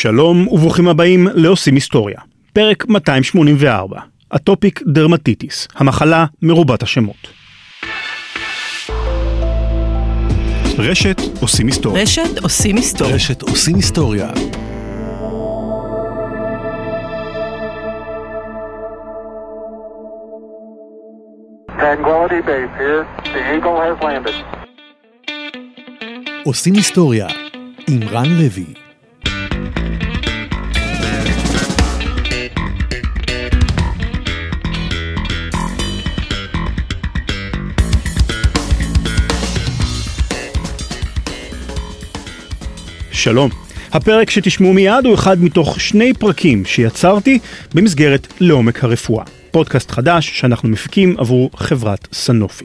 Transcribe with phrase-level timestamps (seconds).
[0.00, 2.20] שלום וברוכים הבאים לעושים היסטוריה,
[2.52, 4.00] פרק 284,
[4.34, 7.28] אטופיק דרמטיטיס, המחלה מרובת השמות.
[10.78, 12.02] רשת עושים היסטוריה.
[12.02, 13.14] רשת עושים היסטוריה.
[13.14, 14.30] רשת עושים היסטוריה.
[21.68, 23.02] Tranquility Base here.
[23.24, 24.58] The Eagle has landed.
[26.44, 27.26] עושים היסטוריה
[27.88, 28.87] עם רן לוי.
[43.18, 43.50] שלום.
[43.92, 47.38] הפרק שתשמעו מיד הוא אחד מתוך שני פרקים שיצרתי
[47.74, 52.64] במסגרת לעומק הרפואה, פודקאסט חדש שאנחנו מפיקים עבור חברת סנופי.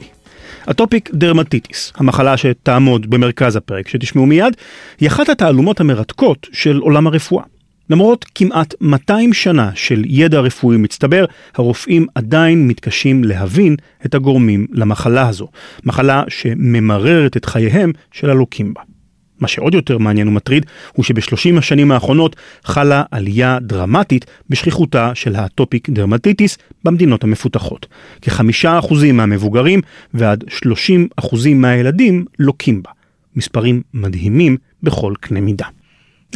[0.66, 4.56] אטופיק דרמטיטיס, המחלה שתעמוד במרכז הפרק שתשמעו מיד,
[5.00, 7.44] היא אחת התעלומות המרתקות של עולם הרפואה.
[7.90, 11.24] למרות כמעט 200 שנה של ידע רפואי מצטבר,
[11.54, 15.48] הרופאים עדיין מתקשים להבין את הגורמים למחלה הזו,
[15.84, 18.93] מחלה שממררת את חייהם של הלוקים בה.
[19.40, 25.88] מה שעוד יותר מעניין ומטריד הוא שבשלושים השנים האחרונות חלה עלייה דרמטית בשכיחותה של האטופיק
[25.88, 27.86] דרמטיטיס במדינות המפותחות.
[28.22, 29.80] כחמישה אחוזים מהמבוגרים
[30.14, 32.90] ועד שלושים אחוזים מהילדים לוקים בה.
[33.36, 35.66] מספרים מדהימים בכל קנה מידה.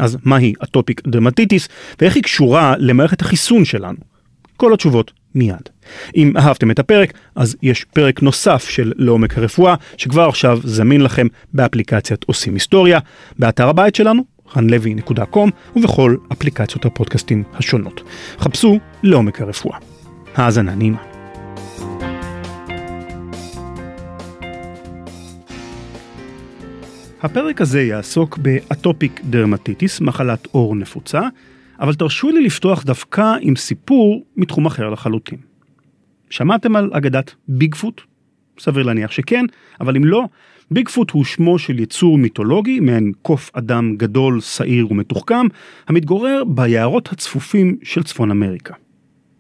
[0.00, 1.69] אז מהי אטופיק דרמטיטיס
[2.00, 3.98] ואיך היא קשורה למערכת החיסון שלנו?
[4.56, 5.69] כל התשובות מיד.
[6.17, 11.27] אם אהבתם את הפרק, אז יש פרק נוסף של לעומק הרפואה, שכבר עכשיו זמין לכם
[11.53, 12.98] באפליקציית עושים היסטוריה,
[13.39, 18.00] באתר הבית שלנו, ranlevi.com, ובכל אפליקציות הפודקאסטים השונות.
[18.39, 19.78] חפשו לעומק הרפואה.
[20.34, 20.98] האזנה נעימה.
[27.22, 31.20] הפרק הזה יעסוק באטופיק דרמטיטיס, מחלת עור נפוצה,
[31.81, 35.47] אבל תרשו לי לפתוח דווקא עם סיפור מתחום אחר לחלוטין.
[36.31, 38.01] שמעתם על אגדת ביגפוט?
[38.59, 39.44] סביר להניח שכן,
[39.81, 40.25] אבל אם לא,
[40.71, 45.47] ביגפוט הוא שמו של יצור מיתולוגי, מעין קוף אדם גדול, שעיר ומתוחכם,
[45.88, 48.75] המתגורר ביערות הצפופים של צפון אמריקה.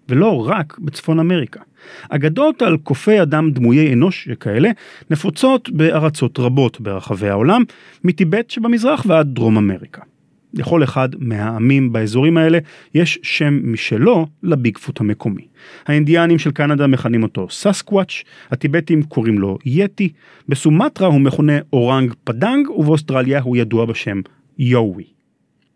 [0.08, 1.60] ולא רק בצפון אמריקה.
[2.08, 4.70] אגדות על קופי אדם דמויי אנוש שכאלה
[5.10, 7.62] נפוצות בארצות רבות ברחבי העולם,
[8.04, 10.02] מטיבט שבמזרח ועד דרום אמריקה.
[10.54, 12.58] לכל אחד מהעמים באזורים האלה
[12.94, 15.46] יש שם משלו לביגפוט המקומי.
[15.86, 20.12] האינדיאנים של קנדה מכנים אותו סאסקוואץ', הטיבטים קוראים לו יטי,
[20.48, 24.20] בסומטרה הוא מכונה אורנג פנדק ובאוסטרליה הוא ידוע בשם
[24.58, 25.04] יואוי.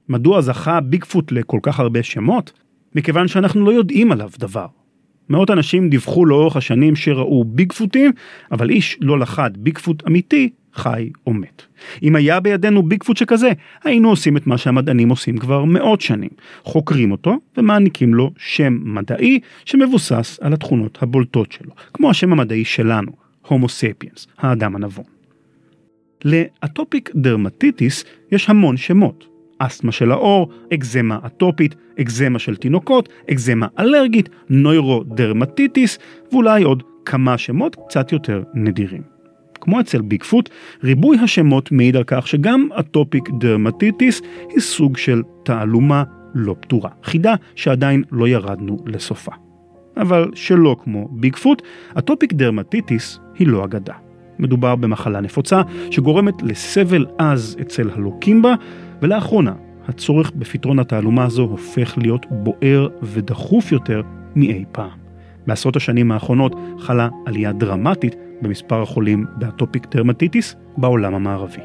[0.09, 2.53] מדוע זכה ביגפוט לכל כך הרבה שמות?
[2.95, 4.67] מכיוון שאנחנו לא יודעים עליו דבר.
[5.29, 8.13] מאות אנשים דיווחו לאורך השנים שראו ביגפוטים,
[8.53, 11.63] אבל איש לא לחד ביגפוט אמיתי חי או מת.
[12.03, 13.51] אם היה בידינו ביגפוט שכזה,
[13.85, 16.31] היינו עושים את מה שהמדענים עושים כבר מאות שנים.
[16.63, 23.13] חוקרים אותו ומעניקים לו שם מדעי שמבוסס על התכונות הבולטות שלו, כמו השם המדעי שלנו,
[23.49, 25.05] הומו ספיאנס, האדם הנבון.
[26.25, 29.33] לאטופיק דרמטיטיס יש המון שמות.
[29.59, 35.99] אסתמה של העור, אקזמה אטופית, אקזמה של תינוקות, אקזמה אלרגית, נוירודרמטיטיס,
[36.33, 39.12] ואולי עוד כמה שמות קצת יותר נדירים.
[39.63, 40.49] כמו אצל ביגפוט,
[40.85, 46.03] ריבוי השמות מעיד על כך שגם אטופיק דרמטיטיס היא סוג של תעלומה
[46.35, 49.33] לא פתורה, חידה שעדיין לא ירדנו לסופה.
[49.97, 51.63] אבל שלא כמו ביגפוט,
[51.99, 53.95] אטופיק דרמטיטיס היא לא אגדה.
[54.39, 58.55] מדובר במחלה נפוצה שגורמת לסבל עז אצל הלוקים בה,
[59.03, 59.53] ולאחרונה
[59.89, 64.03] הצורך בפתרון התעלומה הזו הופך להיות בוער ודחוף יותר
[64.37, 65.03] מאי פעם.
[65.47, 71.63] בעשרות השנים האחרונות חלה עלייה דרמטית במספר החולים באטופיק דרמטיטיס בעולם המערבי.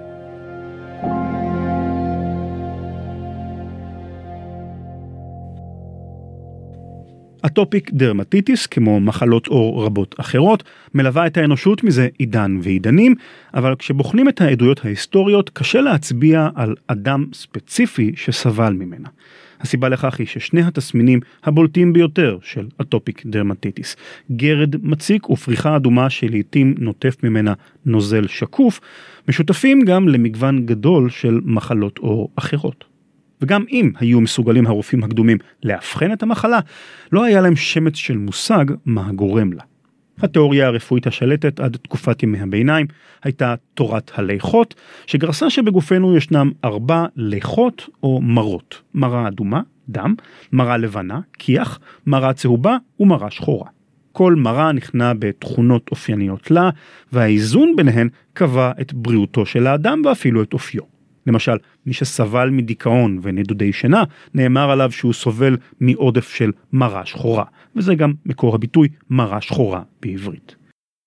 [7.45, 13.15] אטופיק דרמטיטיס, כמו מחלות עור רבות אחרות, מלווה את האנושות מזה עידן ועידנים,
[13.53, 19.09] אבל כשבוחנים את העדויות ההיסטוריות, קשה להצביע על אדם ספציפי שסבל ממנה.
[19.61, 23.95] הסיבה לכך היא ששני התסמינים הבולטים ביותר של אטופיק דרמטיטיס,
[24.31, 27.53] גרד מציק ופריחה אדומה שלעיתים נוטף ממנה
[27.85, 28.79] נוזל שקוף,
[29.27, 32.85] משותפים גם למגוון גדול של מחלות עור אחרות.
[33.41, 36.59] וגם אם היו מסוגלים הרופאים הקדומים לאבחן את המחלה,
[37.11, 39.63] לא היה להם שמץ של מושג מה הגורם לה.
[40.21, 42.87] התיאוריה הרפואית השלטת עד תקופת ימי הביניים
[43.23, 44.75] הייתה תורת הליכות,
[45.07, 50.15] שגרסה שבגופנו ישנם ארבע ליכות או מרות, מרה אדומה, דם,
[50.51, 53.69] מרה לבנה, כיח, מרה צהובה ומרה שחורה.
[54.11, 56.69] כל מרה נכנע בתכונות אופייניות לה,
[57.11, 60.96] והאיזון ביניהן קבע את בריאותו של האדם ואפילו את אופיו.
[61.27, 64.03] למשל, מי שסבל מדיכאון ונדודי שינה,
[64.33, 67.43] נאמר עליו שהוא סובל מעודף של מרה שחורה,
[67.75, 70.55] וזה גם מקור הביטוי מרה שחורה בעברית.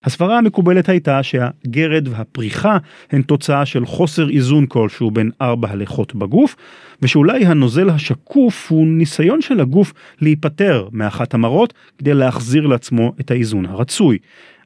[0.04, 2.78] הסברה המקובלת הייתה שהגרד והפריחה
[3.10, 6.56] הן תוצאה של חוסר איזון כלשהו בין ארבע הלכות בגוף,
[7.02, 13.66] ושאולי הנוזל השקוף הוא ניסיון של הגוף להיפטר מאחת המרות כדי להחזיר לעצמו את האיזון
[13.66, 14.18] הרצוי.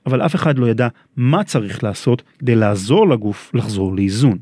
[0.07, 4.39] אבל אף אחד לא ידע מה צריך לעשות כדי לעזור לגוף לחזור לאיזון.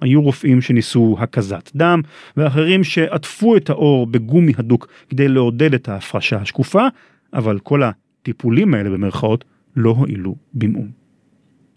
[0.00, 2.00] היו רופאים שניסו הקזת דם,
[2.36, 6.86] ואחרים שעטפו את האור בגומי הדוק כדי לעודד את ההפרשה השקופה,
[7.34, 9.44] אבל כל הטיפולים האלה במרכאות
[9.76, 11.00] לא הועילו במאום.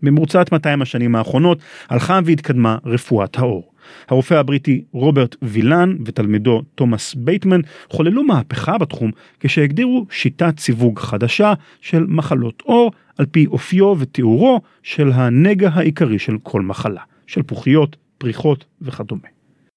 [0.03, 1.59] במרוצת 200 השנים האחרונות
[1.89, 3.73] הלכה והתקדמה רפואת האור.
[4.09, 7.59] הרופא הבריטי רוברט וילן ותלמידו תומאס בייטמן
[7.89, 15.11] חוללו מהפכה בתחום כשהגדירו שיטת סיווג חדשה של מחלות עור על פי אופיו ותיאורו של
[15.11, 19.27] הנגע העיקרי של כל מחלה, של פוחיות, פריחות וכדומה.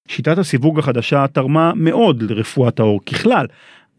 [0.08, 3.46] שיטת הסיווג החדשה תרמה מאוד לרפואת העור ככלל,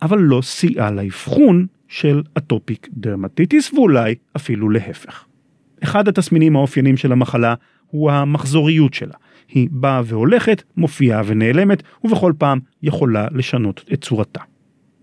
[0.01, 5.25] אבל לא סייעה לאבחון של אטופיק דרמטיטיס ואולי אפילו להפך.
[5.84, 7.54] אחד התסמינים האופיינים של המחלה
[7.88, 9.13] הוא המחזוריות שלה.
[9.50, 14.42] היא באה והולכת, מופיעה ונעלמת, ובכל פעם יכולה לשנות את צורתה.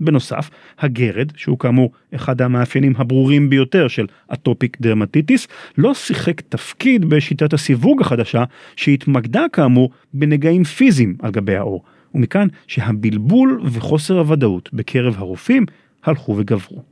[0.05, 5.49] בנוסף, הגרד, שהוא כאמור אחד המאפיינים הברורים ביותר של אטופיק דרמטיטיס,
[5.79, 8.45] לא שיחק תפקיד בשיטת הסיווג החדשה
[8.77, 11.83] שהתמקדה כאמור בנגעים פיזיים על גבי האור,
[12.15, 15.67] ומכאן שהבלבול וחוסר הוודאות בקרב הרופאים
[16.05, 16.83] הלכו וגברו.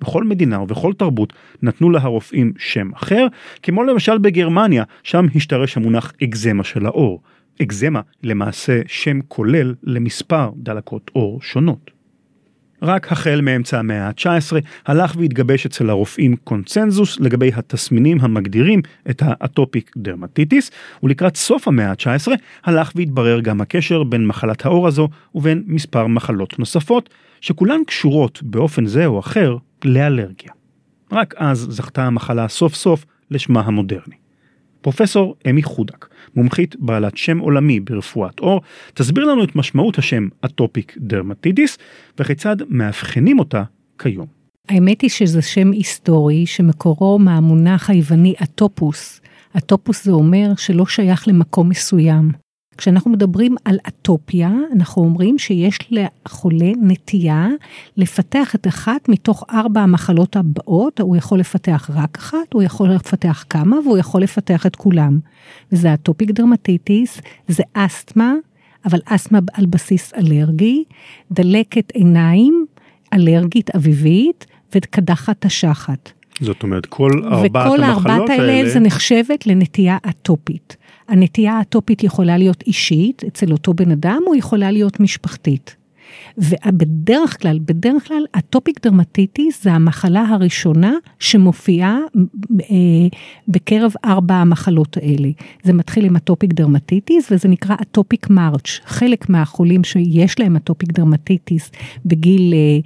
[0.00, 3.26] בכל מדינה ובכל תרבות נתנו לה הרופאים שם אחר,
[3.62, 7.22] כמו למשל בגרמניה, שם השתרש המונח אקזמה של האור.
[7.62, 11.95] אקזמה למעשה שם כולל למספר דלקות עור שונות.
[12.82, 14.56] רק החל מאמצע המאה ה-19
[14.86, 20.70] הלך והתגבש אצל הרופאים קונצנזוס לגבי התסמינים המגדירים את האטופיק דרמטיטיס,
[21.02, 22.28] ולקראת סוף המאה ה-19
[22.64, 28.86] הלך והתברר גם הקשר בין מחלת העור הזו ובין מספר מחלות נוספות, שכולן קשורות באופן
[28.86, 30.52] זה או אחר לאלרגיה.
[31.12, 34.16] רק אז זכתה המחלה סוף סוף לשמה המודרני.
[34.80, 38.60] פרופסור אמי חודק, מומחית בעלת שם עולמי ברפואת עור,
[38.94, 41.78] תסביר לנו את משמעות השם אטופיק דרמטידיס
[42.18, 43.62] וכיצד מאבחנים אותה
[43.98, 44.26] כיום.
[44.68, 49.20] האמת היא שזה שם היסטורי שמקורו מהמונח היווני אטופוס.
[49.56, 52.45] אטופוס זה אומר שלא שייך למקום מסוים.
[52.78, 57.48] כשאנחנו מדברים על אטופיה, אנחנו אומרים שיש לחולה נטייה
[57.96, 63.44] לפתח את אחת מתוך ארבע המחלות הבאות, הוא יכול לפתח רק אחת, הוא יכול לפתח
[63.50, 65.18] כמה והוא יכול לפתח את כולם.
[65.72, 68.34] וזה atopic dermatitis, זה אסתמה,
[68.84, 70.84] אבל אסתמה על בסיס אלרגי,
[71.32, 72.66] דלקת עיניים,
[73.12, 76.12] אלרגית אביבית וקדחת השחת.
[76.40, 78.70] זאת אומרת, כל ארבעת וכל המחלות האלה האלה...
[78.70, 80.76] זה נחשבת לנטייה אטופית.
[81.08, 85.76] הנטייה האטופית יכולה להיות אישית אצל אותו בן אדם, או יכולה להיות משפחתית.
[86.38, 91.98] ובדרך כלל, בדרך כלל, atopic dermatitis זה המחלה הראשונה שמופיעה
[92.60, 92.66] אה,
[93.48, 95.28] בקרב ארבע המחלות האלה.
[95.62, 98.80] זה מתחיל עם atopic dermatitis וזה נקרא atopic march.
[98.84, 101.70] חלק מהחולים שיש להם atopic dermatitis
[102.06, 102.80] בגיל אה,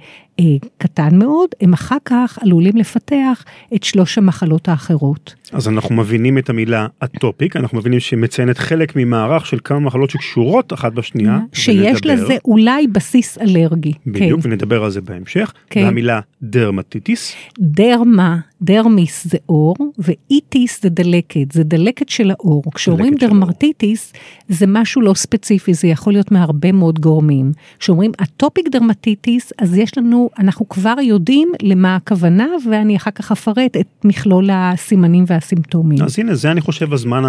[0.77, 3.45] קטן מאוד, הם אחר כך עלולים לפתח
[3.75, 5.35] את שלוש המחלות האחרות.
[5.51, 10.09] אז אנחנו מבינים את המילה atopic, אנחנו מבינים שהיא מציינת חלק ממערך של כמה מחלות
[10.09, 11.39] שקשורות אחת בשנייה.
[11.53, 12.13] שיש ונדבר.
[12.13, 13.93] לזה אולי בסיס אלרגי.
[14.07, 14.49] בדיוק, כן.
[14.49, 15.53] ונדבר על זה בהמשך.
[15.69, 15.83] כן.
[15.83, 22.63] והמילה dermatitis, derma, dermis זה עור, ו itis זה דלקת, זה דלקת של העור.
[22.75, 23.15] כשאומרים.
[23.15, 24.13] dermatitis,
[24.49, 27.51] זה משהו לא ספציפי, זה יכול להיות מהרבה מאוד גורמים.
[27.79, 33.77] כשאומרים atopic dermatitis, אז יש לנו, אנחנו כבר יודעים למה הכוונה, ואני אחר כך אפרט
[33.77, 36.03] את מכלול הסימנים והסימפטומים.
[36.03, 37.23] אז הנה זה אני חושב הזמן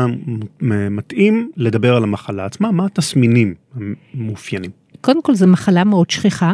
[0.61, 3.55] המתאים לדבר על המחלה עצמה, מה התסמינים
[4.15, 4.71] המאופיינים.
[5.01, 6.53] קודם כל, זו מחלה מאוד שכיחה,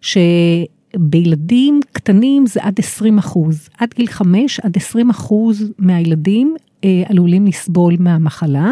[0.00, 3.68] שבילדים קטנים זה עד 20 אחוז.
[3.78, 6.56] עד גיל 5, עד 20 אחוז מהילדים
[7.08, 8.70] עלולים לסבול מהמחלה,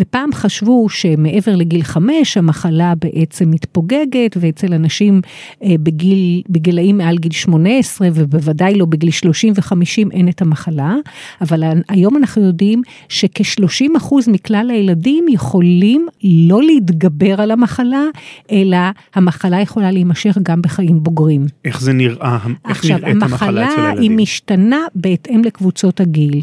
[0.00, 5.20] ופעם חשבו שמעבר לגיל 5 המחלה בעצם מתפוגגת, ואצל אנשים
[5.64, 10.94] אה, בגיל, בגילאים מעל גיל 18, ובוודאי לא בגיל 30 ו-50 אין את המחלה,
[11.40, 18.04] אבל היום אנחנו יודעים שכ-30 אחוז מכלל הילדים יכולים לא להתגבר על המחלה,
[18.52, 18.78] אלא
[19.14, 21.46] המחלה יכולה להימשך גם בחיים בוגרים.
[21.64, 24.16] איך זה נראה, איך עכשיו, נראית המחלה אצל המחלה היא הילדים?
[24.16, 26.40] משתנה בהתאם לקבוצות הגיל.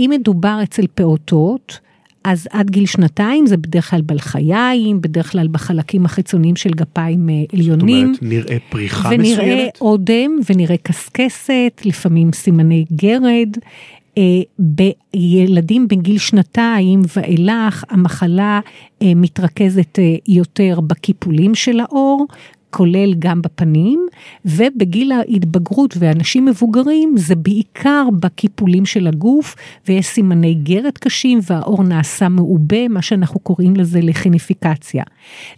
[0.00, 1.78] אם מדובר אצל פעוטות,
[2.24, 7.34] אז עד גיל שנתיים זה בדרך כלל בלחיים, בדרך כלל בחלקים החיצוניים של גפיים אה,
[7.42, 8.06] זאת עליונים.
[8.06, 9.80] אומרת, נראה פריחה ונראה מסוימת?
[9.80, 13.56] אודם, ונראה קשקשת, לפעמים סימני גרד.
[14.18, 18.60] אה, בילדים בגיל שנתיים ואילך המחלה
[19.02, 22.26] אה, מתרכזת אה, יותר בקיפולים של העור,
[22.72, 24.06] כולל גם בפנים,
[24.44, 29.56] ובגיל ההתבגרות ואנשים מבוגרים זה בעיקר בקיפולים של הגוף,
[29.88, 35.04] ויש סימני גרד קשים והעור נעשה מעובה, מה שאנחנו קוראים לזה לכיניפיקציה.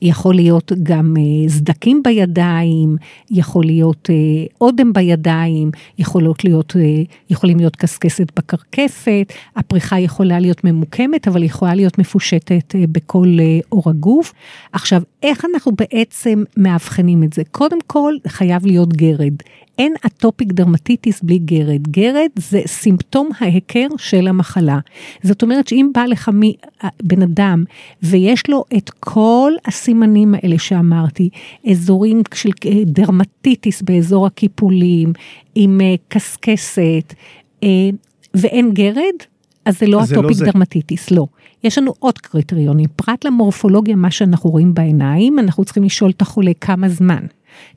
[0.03, 2.97] יכול להיות גם אה, סדקים בידיים,
[3.31, 10.65] יכול להיות אה, אודם בידיים, יכולות להיות, אה, יכולים להיות קשקשת בקרקפת, הפריחה יכולה להיות
[10.65, 13.37] ממוקמת, אבל יכולה להיות מפושטת בכל
[13.69, 14.33] עור הגוף.
[14.73, 17.43] עכשיו, איך אנחנו בעצם מאבחנים את זה?
[17.51, 19.35] קודם כל, חייב להיות גרד.
[19.79, 21.89] אין אטופיק דרמטיטיס בלי גרד.
[21.89, 24.79] גרד זה סימפטום ההיכר של המחלה.
[25.23, 26.31] זאת אומרת שאם בא לך
[27.03, 27.65] בן אדם
[28.03, 31.29] ויש לו את כל הסימנים האלה שאמרתי,
[31.71, 32.51] אזורים של
[32.87, 35.13] dermatitis באזור הקיפולים,
[35.55, 37.15] עם אה, קשקשת,
[37.63, 37.69] אה,
[38.35, 39.15] ואין גרד,
[39.65, 41.27] אז זה לא אז atopic זה לא dermatitis, לא.
[41.65, 46.53] יש לנו עוד קריטריונים, פרט למורפולוגיה, מה שאנחנו רואים בעיניים, אנחנו צריכים לשאול את החולה
[46.61, 47.27] כמה זמן.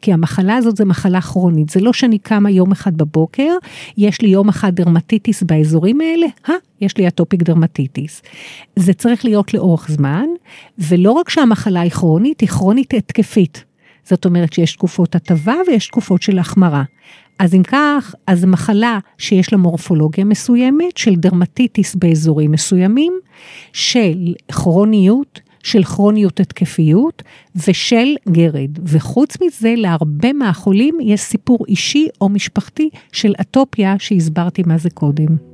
[0.02, 3.54] כי המחלה הזאת זה מחלה כרונית, זה לא שאני קמה יום אחד בבוקר,
[3.98, 8.22] יש לי יום אחד dermatitis באזורים האלה, אה, יש לי atopic dermatitis.
[8.76, 10.26] זה צריך להיות לאורך זמן,
[10.80, 13.64] ולא רק שהמחלה היא כרונית, היא כרונית התקפית.
[14.10, 16.84] זאת אומרת שיש תקופות הטבה ויש תקופות של החמרה.
[17.40, 23.14] אז אם כך, אז מחלה שיש לה מורפולוגיה מסוימת, של דרמטיטיס באזורים מסוימים,
[23.74, 27.24] של כרוניות, של כרוניות התקפיות
[27.68, 28.70] ושל גרד.
[28.84, 35.47] וחוץ מזה, להרבה מהחולים יש סיפור אישי או משפחתי של אטופיה שהסברתי מה זה קודם.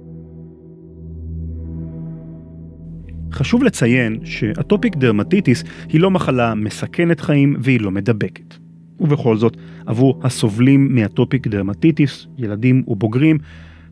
[3.34, 8.56] חשוב לציין ש atopic dermatitis היא לא מחלה מסכנת חיים והיא לא מדבקת.
[9.00, 13.38] ובכל זאת, עבור הסובלים מ atopic dermatitis, ילדים ובוגרים,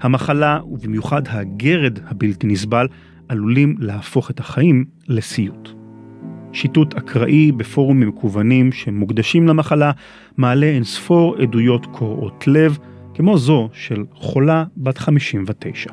[0.02, 2.88] המחלה, ובמיוחד הגרד הבלתי נסבל,
[3.28, 5.70] עלולים להפוך את החיים לסיוט.
[6.54, 9.92] שיטוט אקראי בפורומים מקוונים שמוקדשים למחלה
[10.38, 12.78] מעלה אינספור עדויות קורעות לב,
[13.14, 15.92] כמו זו של חולה בת 59.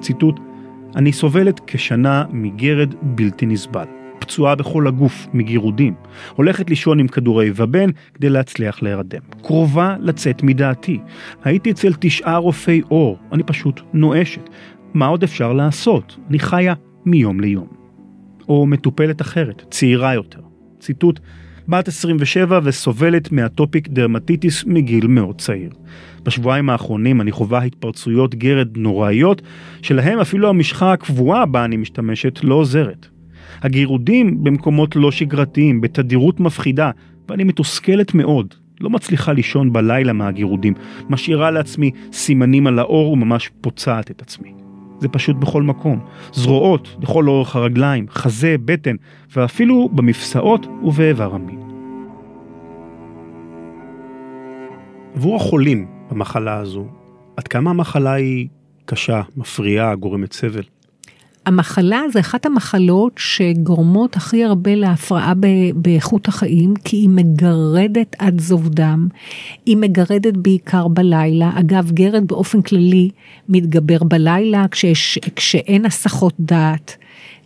[0.00, 0.40] ציטוט:
[0.96, 3.84] אני סובלת כשנה מגרד בלתי נסבל.
[4.18, 5.94] פצועה בכל הגוף מגירודים,
[6.36, 9.20] הולכת לישון עם כדורי ובן כדי להצליח להירדם.
[9.42, 10.98] קרובה לצאת מדעתי.
[11.44, 14.48] הייתי אצל תשעה רופאי עור, אני פשוט נואשת.
[14.94, 16.16] מה עוד אפשר לעשות?
[16.30, 16.74] אני חיה
[17.06, 17.68] מיום ליום.
[18.48, 20.40] או מטופלת אחרת, צעירה יותר.
[20.80, 21.20] ציטוט:
[21.68, 25.70] בת 27 וסובלת מאטופיק דרמטיטיס מגיל מאוד צעיר.
[26.22, 29.42] בשבועיים האחרונים אני חווה התפרצויות גרד נוראיות,
[29.82, 33.06] שלהם אפילו המשחה הקבועה בה אני משתמשת לא עוזרת.
[33.62, 36.90] הגירודים במקומות לא שגרתיים, בתדירות מפחידה,
[37.28, 38.54] ואני מתוסכלת מאוד.
[38.80, 40.74] לא מצליחה לישון בלילה מהגירודים,
[41.08, 44.67] משאירה לעצמי סימנים על האור וממש פוצעת את עצמי.
[45.00, 46.00] זה פשוט בכל מקום.
[46.32, 48.96] זרועות לכל אורך הרגליים, חזה, בטן,
[49.36, 51.62] ואפילו במפסעות ובאיבר המין.
[55.14, 56.86] עבור החולים במחלה הזו,
[57.36, 58.48] עד כמה המחלה היא
[58.84, 60.62] קשה, מפריעה, גורמת סבל?
[61.48, 65.32] המחלה זה אחת המחלות שגורמות הכי הרבה להפרעה
[65.74, 69.08] באיכות החיים, כי היא מגרדת עד זוב דם,
[69.66, 73.10] היא מגרדת בעיקר בלילה, אגב גרד באופן כללי
[73.48, 76.96] מתגבר בלילה כשיש, כשאין הסחות דעת.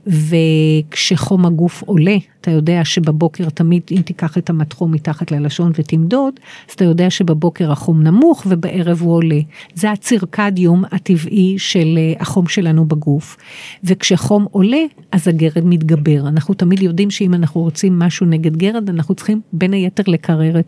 [0.06, 6.34] וכשחום הגוף עולה, אתה יודע שבבוקר תמיד, אם תיקח את המטחום מתחת ללשון ותמדוד,
[6.68, 9.40] אז אתה יודע שבבוקר החום נמוך ובערב הוא עולה.
[9.74, 13.36] זה הצירקדיום הטבעי של אה, החום שלנו בגוף.
[13.84, 14.82] וכשחום עולה,
[15.12, 16.28] אז הגרד מתגבר.
[16.28, 20.60] אנחנו תמיד יודעים שאם אנחנו רוצים משהו נגד גרד, אנחנו צריכים בין היתר לקרר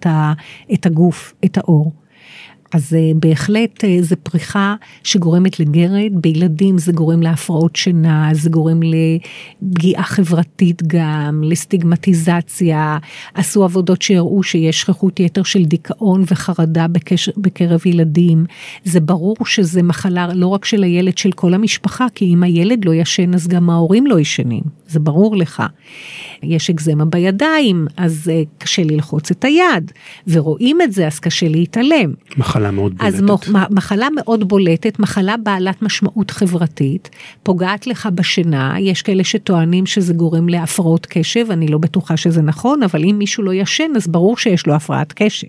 [0.73, 1.93] את הגוף, את האור.
[2.75, 8.81] אז אה, בהחלט אה, זה פריחה שגורמת לגרד, בילדים זה גורם להפרעות שינה, זה גורם
[8.83, 12.99] לפגיעה חברתית גם, לסטיגמטיזציה,
[13.35, 18.45] עשו עבודות שהראו שיש שכיחות יתר של דיכאון וחרדה בקשר, בקרב ילדים,
[18.85, 22.95] זה ברור שזה מחלה לא רק של הילד, של כל המשפחה, כי אם הילד לא
[22.95, 25.63] ישן אז גם ההורים לא ישנים, זה ברור לך.
[26.43, 29.93] יש אקזמה בידיים, אז אה, קשה ללחוץ את היד,
[30.29, 32.15] ורואים את זה אז קשה להתעלם.
[32.37, 33.15] מחלה מחלה מאוד בולטת.
[33.15, 37.11] אז מחלה מאוד בולטת, מחלה בעלת משמעות חברתית,
[37.43, 42.83] פוגעת לך בשינה, יש כאלה שטוענים שזה גורם להפרעות קשב, אני לא בטוחה שזה נכון,
[42.83, 45.47] אבל אם מישהו לא ישן, אז ברור שיש לו הפרעת קשב.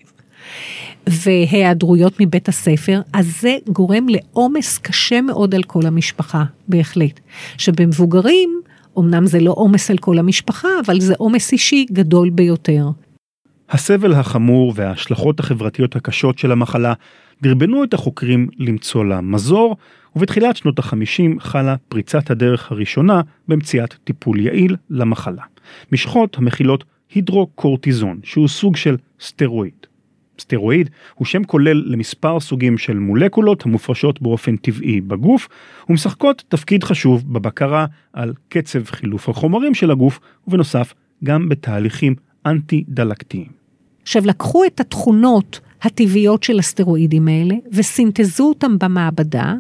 [1.08, 7.20] והיעדרויות מבית הספר, אז זה גורם לעומס קשה מאוד על כל המשפחה, בהחלט.
[7.58, 8.62] שבמבוגרים,
[9.00, 12.88] אמנם זה לא עומס על כל המשפחה, אבל זה עומס אישי גדול ביותר.
[13.70, 16.94] הסבל החמור וההשלכות החברתיות הקשות של המחלה
[17.42, 19.78] דרבנו את החוקרים למצוא לה מזור,
[20.16, 25.44] ובתחילת שנות ה-50 חלה פריצת הדרך הראשונה במציאת טיפול יעיל למחלה.
[25.92, 29.74] משחות המכילות הידרוקורטיזון, שהוא סוג של סטרואיד.
[30.40, 35.48] סטרואיד הוא שם כולל למספר סוגים של מולקולות המופרשות באופן טבעי בגוף
[35.90, 40.94] ומשחקות תפקיד חשוב בבקרה על קצב חילוף החומרים של הגוף ובנוסף
[41.24, 43.55] גם בתהליכים אנטי דלקתיים.
[44.06, 49.54] עכשיו לקחו את התכונות הטבעיות של הסטרואידים האלה וסינתזו אותם במעבדה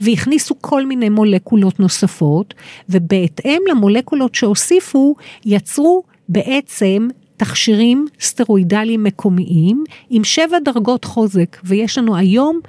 [0.00, 2.54] והכניסו כל מיני מולקולות נוספות
[2.88, 12.60] ובהתאם למולקולות שהוסיפו יצרו בעצם תכשירים סטרואידליים מקומיים עם שבע דרגות חוזק ויש לנו היום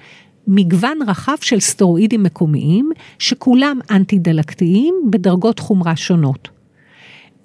[0.48, 6.50] מגוון רחב של סטרואידים מקומיים שכולם אנטי דלקתיים בדרגות חומרה שונות.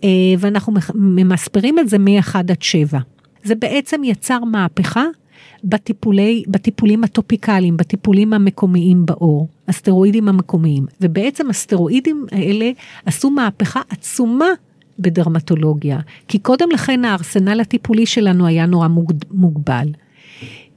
[0.04, 2.99] אה, ואנחנו ממספרים את זה מ-1 עד 7.
[3.45, 5.04] זה בעצם יצר מהפכה
[5.64, 10.87] בטיפולי, בטיפולים הטופיקליים, בטיפולים המקומיים בעור, הסטרואידים המקומיים.
[11.00, 12.71] ובעצם הסטרואידים האלה
[13.07, 14.49] עשו מהפכה עצומה
[14.99, 18.88] בדרמטולוגיה, כי קודם לכן הארסנל הטיפולי שלנו היה נורא
[19.30, 19.88] מוגבל.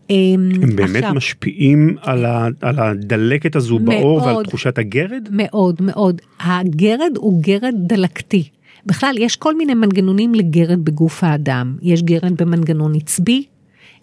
[0.09, 5.27] אמ, הם באמת עכשיו, משפיעים על, ה, על הדלקת הזו מאוד, בעור ועל תחושת הגרד?
[5.31, 6.21] מאוד מאוד.
[6.39, 8.49] הגרד הוא גרד דלקתי.
[8.85, 11.77] בכלל יש כל מיני מנגנונים לגרד בגוף האדם.
[11.81, 13.43] יש גרד במנגנון עצבי,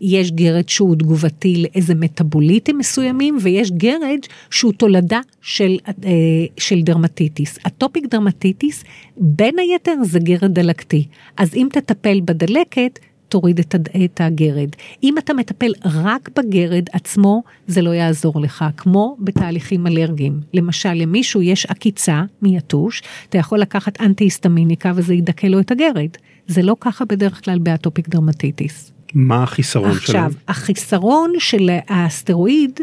[0.00, 4.18] יש גרד שהוא תגובתי לאיזה מטאבוליטים מסוימים, ויש גרד
[4.50, 6.10] שהוא תולדה של, אה,
[6.56, 7.58] של dermatitis.
[7.66, 8.84] atopic dermatitis,
[9.16, 11.06] בין היתר זה גרד דלקתי.
[11.36, 14.68] אז אם תטפל בדלקת, תוריד את, את הגרד.
[15.02, 20.40] אם אתה מטפל רק בגרד עצמו, זה לא יעזור לך, כמו בתהליכים אלרגיים.
[20.54, 26.10] למשל, למישהו יש עקיצה מיתוש, אתה יכול לקחת אנטי-היסטמיניקה וזה ידכא לו את הגרד.
[26.46, 28.92] זה לא ככה בדרך כלל ב atopic dermatitis.
[29.14, 30.24] מה החיסרון עכשיו, שלהם?
[30.24, 32.80] עכשיו, החיסרון של הסטרואיד,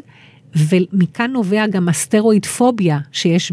[0.55, 3.51] ומכאן נובע גם הסטרואיד פוביה שיש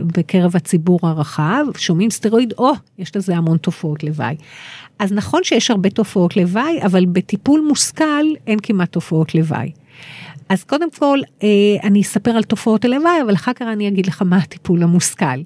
[0.00, 4.36] בקרב הציבור הרחב, שומעים סטרואיד, או, oh, יש לזה המון תופעות לוואי.
[4.98, 9.70] אז נכון שיש הרבה תופעות לוואי, אבל בטיפול מושכל אין כמעט תופעות לוואי.
[10.48, 11.48] אז קודם כל אה,
[11.82, 15.40] אני אספר על תופעות הלוואי, אבל אחר כך אני אגיד לך מה הטיפול המושכל.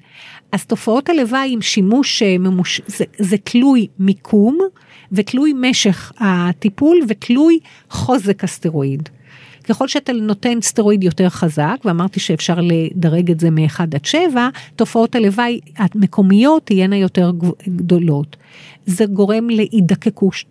[0.53, 2.81] אז תופעות הלוואי עם שימוש אה, ממוש...
[2.87, 4.59] זה, זה תלוי מיקום
[5.13, 7.59] ותלוי משך הטיפול ותלוי
[7.91, 9.09] חוזק הסטרואיד.
[9.69, 15.15] ככל שאתה נותן סטרואיד יותר חזק, ואמרתי שאפשר לדרג את זה מ-1 עד 7, תופעות
[15.15, 17.33] הלוואי המקומיות תהיינה יותר
[17.69, 18.37] גדולות.
[18.87, 19.49] זה גורם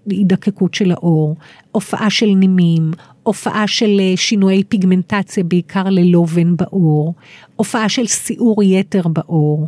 [0.06, 1.36] להידקקות של האור,
[1.72, 2.92] הופעה של נימים,
[3.24, 7.14] הופעה של אה, שינויי פיגמנטציה, בעיקר ללובן בעור,
[7.56, 9.68] הופעה של סיעור יתר בעור,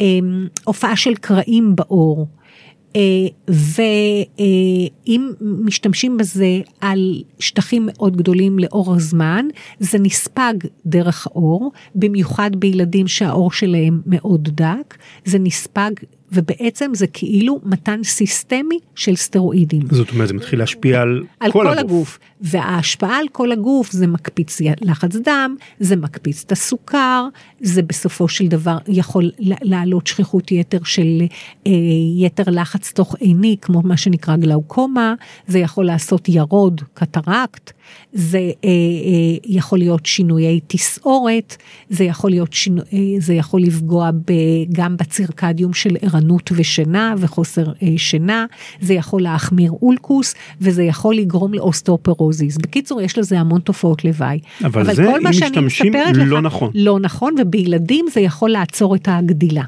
[0.00, 2.26] אמ, הופעה של קרעים בעור.
[2.96, 3.52] אה,
[5.08, 9.46] ואם משתמשים בזה על שטחים מאוד גדולים לאורך זמן,
[9.80, 10.54] זה נספג
[10.86, 15.90] דרך האור, במיוחד בילדים שהאור שלהם מאוד דק, זה נספג
[16.32, 19.82] ובעצם זה כאילו מתן סיסטמי של סטרואידים.
[19.90, 21.90] זאת אומרת זה מתחיל להשפיע על, על כל, כל הגוף.
[21.90, 22.18] הגוף.
[22.40, 27.28] וההשפעה על כל הגוף זה מקפיץ לחץ דם, זה מקפיץ את הסוכר,
[27.60, 31.22] זה בסופו של דבר יכול לעלות שכיחות יתר של
[31.66, 31.72] אה,
[32.16, 35.14] יתר לחץ תוך עיני, כמו מה שנקרא גלאוקומה,
[35.46, 37.72] זה יכול לעשות ירוד, קטרקט,
[38.12, 38.72] זה אה, אה,
[39.44, 41.56] יכול להיות שינויי תסעורת,
[41.90, 44.32] זה יכול, להיות שינו, אה, זה יכול לפגוע ב,
[44.72, 48.46] גם ב circadian של ערנות ושינה וחוסר אה, שינה,
[48.80, 52.56] זה יכול להחמיר אולקוס וזה יכול לגרום לאוסטאופרוזיס.
[52.56, 54.38] בקיצור, יש לזה המון תופעות לוואי.
[54.64, 56.70] אבל, אבל זה אם משתמשים לא לך, נכון.
[56.74, 59.64] לא נכון, ובילדים זה יכול לעצור את הגדילה.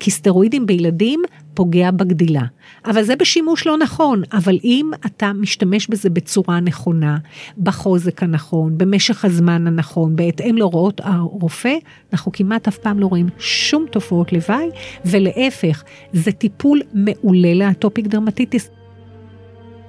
[0.00, 1.22] כי סטרואידים בילדים
[1.54, 2.42] פוגע בגדילה.
[2.86, 7.16] אבל זה בשימוש לא נכון, אבל אם אתה משתמש בזה בצורה נכונה,
[7.58, 11.74] בחוזק הנכון, במשך הזמן הנכון, בהתאם להוראות הרופא,
[12.12, 14.68] אנחנו כמעט אף פעם לא רואים שום תופעות לוואי,
[15.04, 18.70] ולהפך, זה טיפול מעולה לאטופיק דרמטיטיס.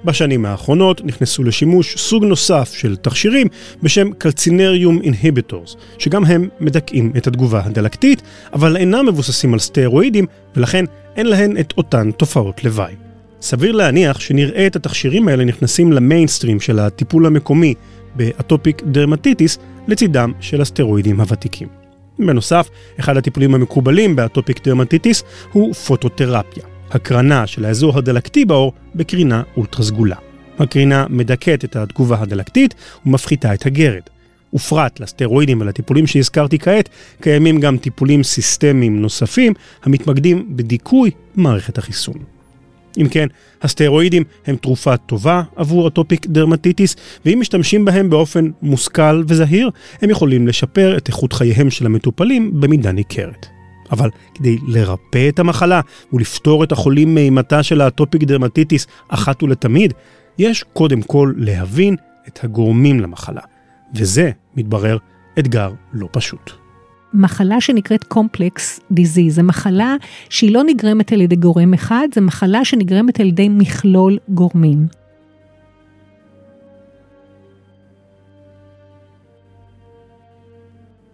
[0.04, 3.46] בשנים האחרונות נכנסו לשימוש סוג נוסף של תכשירים
[3.82, 10.26] בשם calcineurin inhibitors, שגם הם מדכאים את התגובה הדלקתית, אבל אינם מבוססים על סטרואידים,
[10.56, 10.84] ולכן
[11.16, 12.94] אין להן את אותן תופעות לוואי.
[13.40, 17.74] סביר להניח שנראה את התכשירים האלה נכנסים למיינסטרים של הטיפול המקומי
[18.14, 21.68] ב atopic dermatitis לצידם של הסטרואידים הוותיקים.
[22.18, 22.68] בנוסף,
[23.00, 26.64] אחד הטיפולים המקובלים ב atopic dermatitis הוא פוטותרפיה.
[26.90, 30.16] הקרנה של האזור הדלקתי בעור בקרינה אולטרה סגולה.
[30.58, 32.74] הקרינה מדכאת את התגובה הדלקתית
[33.06, 34.02] ומפחיתה את הגרד.
[34.54, 36.88] ופרט לסטרואידים ולטיפולים שהזכרתי כעת,
[37.20, 42.16] קיימים גם טיפולים סיסטמיים נוספים המתמקדים בדיכוי מערכת החיסון.
[42.98, 43.26] אם כן,
[43.62, 49.70] הסטרואידים הם תרופה טובה עבור אטופיק דרמטיטיס, ואם משתמשים בהם באופן מושכל וזהיר,
[50.02, 53.46] הם יכולים לשפר את איכות חייהם של המטופלים במידה ניכרת.
[53.92, 55.80] אבל כדי לרפא את המחלה
[56.12, 59.94] ולפטור את החולים מאימתה של ה atopic dermatitis אחת ולתמיד,
[60.38, 61.96] יש קודם כל להבין
[62.28, 63.40] את הגורמים למחלה.
[63.96, 64.96] וזה, מתברר,
[65.38, 66.50] אתגר לא פשוט.
[67.14, 69.94] מחלה שנקראת complex disease, זו מחלה
[70.28, 74.86] שהיא לא נגרמת על ידי גורם אחד, זו מחלה שנגרמת על ידי מכלול גורמים.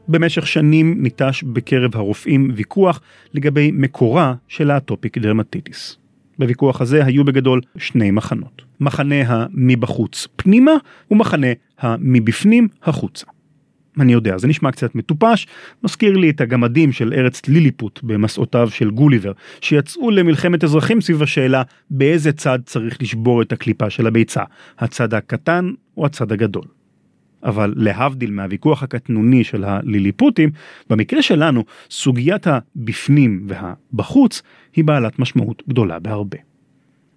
[0.09, 3.01] במשך שנים ניטש בקרב הרופאים ויכוח
[3.35, 5.97] לגבי מקורה של האטופיק דרמטיטיס.
[6.39, 10.73] בוויכוח הזה היו בגדול שני מחנות, מחנה המבחוץ פנימה
[11.11, 11.47] ומחנה
[11.79, 13.27] המבפנים החוצה.
[14.01, 15.47] אני יודע, זה נשמע קצת מטופש,
[15.85, 21.63] מזכיר לי את הגמדים של ארץ ליליפוט במסעותיו של גוליבר, שיצאו למלחמת אזרחים סביב השאלה
[21.91, 24.43] באיזה צד צריך לשבור את הקליפה של הביצה,
[24.79, 26.65] הצד הקטן או הצד הגדול.
[27.45, 30.51] אבל להבדיל מהוויכוח הקטנוני של הליליפוטים,
[30.91, 34.43] במקרה שלנו סוגיית הבפנים והבחוץ
[34.77, 36.52] היא בעלת משמעות גדולה בהרבה.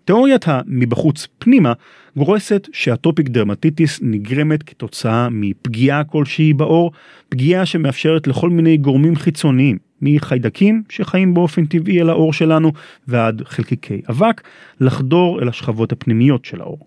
[0.06, 1.74] תיאוריית המבחוץ פנימה
[2.18, 6.92] גורסת שהטופיק דרמטיטיס נגרמת כתוצאה מפגיעה כלשהי בעור,
[7.30, 12.72] פגיעה שמאפשרת לכל מיני גורמים חיצוניים, מחיידקים שחיים באופן טבעי על העור שלנו
[13.08, 14.42] ועד חלקיקי אבק,
[14.80, 16.80] לחדור אל השכבות הפנימיות של העור.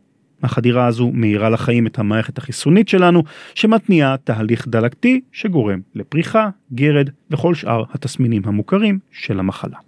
[0.42, 3.22] החדירה הזו מאירה לחיים את המערכת החיסונית שלנו,
[3.54, 9.88] שמתניעה תהליך דלקתי שגורם לפריחה, גרד וכל שאר התסמינים המוכרים של המחלה.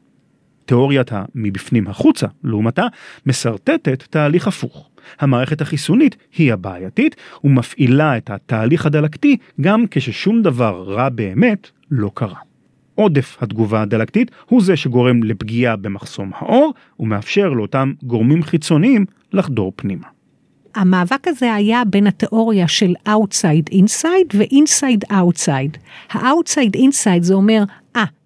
[0.71, 2.87] תיאוריית המבפנים החוצה, לעומתה,
[3.27, 4.89] משרטטת תהליך הפוך.
[5.21, 12.39] המערכת החיסונית היא הבעייתית ומפעילה את התהליך הדלקתי גם כששום דבר רע באמת לא קרה.
[12.95, 20.07] עודף התגובה הדלקתית הוא זה שגורם לפגיעה במחסום העור ומאפשר לאותם גורמים חיצוניים לחדור פנימה.
[20.75, 25.79] המאבק הזה היה בין התיאוריה של Outside Inside ו-Inside Outside.
[26.13, 27.65] ה-Outside Inside זה אומר,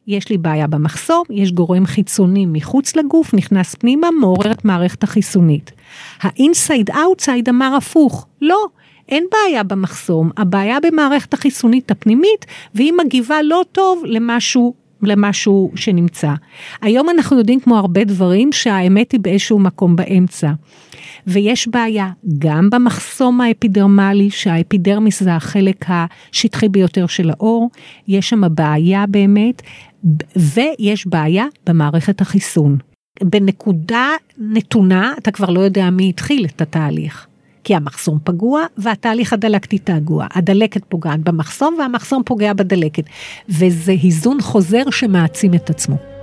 [0.06, 5.72] יש לי בעיה במחסום, יש גורם חיצוני מחוץ לגוף, נכנס פנימה, מעורר את מערכת החיסונית.
[6.22, 8.66] ה-Inside Outside אמר הפוך, לא.
[9.08, 16.34] אין בעיה במחסום, הבעיה במערכת החיסונית הפנימית, והיא מגיבה לא טוב למשהו למשהו שנמצא.
[16.82, 20.52] היום אנחנו יודעים כמו הרבה דברים שהאמת היא באיזשהו מקום באמצע.
[21.26, 27.70] ויש בעיה גם במחסום האפידרמלי, שהאפידרמיס זה החלק השטחי ביותר של האור,
[28.08, 29.62] יש שם בעיה באמת,
[30.36, 32.78] ויש בעיה במערכת החיסון.
[33.22, 37.26] בנקודה נתונה אתה כבר לא יודע מי התחיל את התהליך.
[37.64, 40.26] כי המחסום פגוע והתהליך הדלקתי תגוע.
[40.30, 43.04] הדלקת פוגעת במחסום והמחסום פוגע בדלקת.
[43.48, 46.13] וזה היזון חוזר שמעצים את עצמו.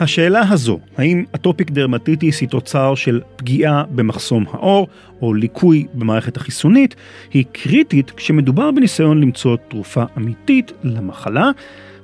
[0.00, 4.88] השאלה הזו, האם atopic dermatitis היא תוצר של פגיעה במחסום העור
[5.22, 6.94] או ליקוי במערכת החיסונית,
[7.32, 11.50] היא קריטית כשמדובר בניסיון למצוא תרופה אמיתית למחלה,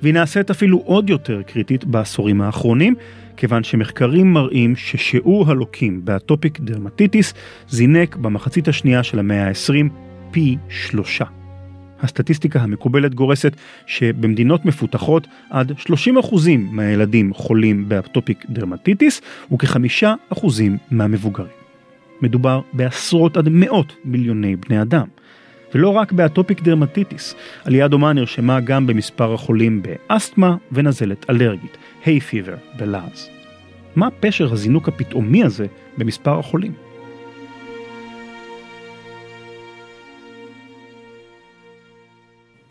[0.02, 2.94] והיא נעשית אפילו עוד יותר קריטית בעשורים האחרונים,
[3.36, 7.34] כיוון שמחקרים מראים ששיעור הלוקים ב atopic dermatitis
[7.68, 9.88] זינק במחצית השנייה של המאה ה-20
[10.30, 11.45] פי שלושה.
[12.00, 13.56] הסטטיסטיקה המקובלת גורסת
[13.86, 15.94] שבמדינות מפותחות עד 30%
[16.58, 20.46] מהילדים חולים ב atopic dermatitis וכ-5%
[20.90, 21.50] מהמבוגרים.
[22.22, 25.06] מדובר בעשרות עד מאות מיליוני בני אדם.
[25.74, 32.20] ולא רק ב atopic dermatitis, עלייה דומה נרשמה גם במספר החולים באסתמה ונזלת אלרגית, hay
[32.20, 33.28] fever בלעז.
[33.96, 35.66] מה פשר הזינוק הפתאומי הזה
[35.98, 36.72] במספר החולים?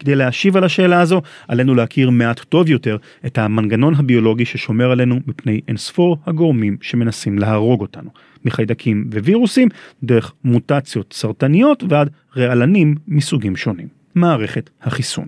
[0.05, 5.19] כדי להשיב על השאלה הזו, עלינו להכיר מעט טוב יותר את המנגנון הביולוגי ששומר עלינו
[5.27, 8.09] מפני אינספור הגורמים שמנסים להרוג אותנו,
[8.45, 9.69] מחיידקים ווירוסים,
[10.03, 13.87] דרך מוטציות סרטניות ועד רעלנים מסוגים שונים.
[14.15, 15.27] מערכת החיסון.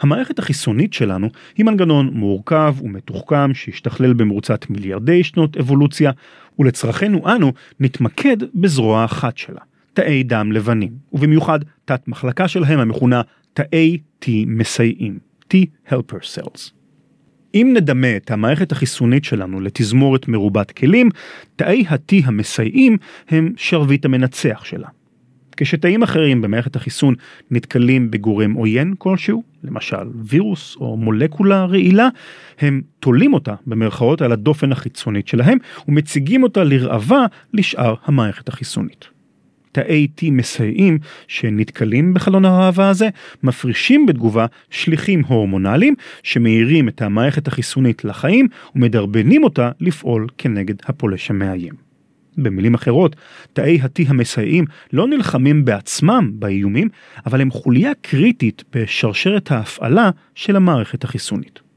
[0.00, 6.10] המערכת החיסונית שלנו היא מנגנון מורכב ומתוחכם שהשתכלל במרוצת מיליארדי שנות אבולוציה,
[6.58, 9.60] ולצרכינו אנו נתמקד בזרוע אחת שלה,
[9.92, 13.22] תאי דם לבנים, ובמיוחד תת מחלקה שלהם המכונה
[13.58, 15.18] תאי T מסייעים,
[15.52, 15.56] T
[15.88, 16.72] helper cells.
[17.54, 21.08] אם נדמה את המערכת החיסונית שלנו לתזמורת מרובת כלים,
[21.56, 22.96] תאי ה-T המסייעים
[23.28, 24.88] הם שרביט המנצח שלה.
[25.56, 27.14] כשתאים אחרים במערכת החיסון
[27.50, 32.08] נתקלים בגורם עוין כלשהו, למשל וירוס או מולקולה רעילה,
[32.58, 39.17] הם תולים אותה במרכאות על הדופן החיצונית שלהם ומציגים אותה לרעבה לשאר המערכת החיסונית.
[39.72, 43.08] תאי T מסייעים שנתקלים בחלון הראווה הזה,
[43.42, 51.88] מפרישים בתגובה שליחים הורמונליים שמאירים את המערכת החיסונית לחיים ומדרבנים אותה לפעול כנגד הפולש המאיים.
[52.38, 53.16] במילים אחרות,
[53.52, 56.88] תאי ה-T המסייעים לא נלחמים בעצמם באיומים,
[57.26, 61.67] אבל הם חוליה קריטית בשרשרת ההפעלה של המערכת החיסונית.